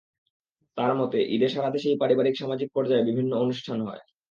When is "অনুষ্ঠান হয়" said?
3.37-4.01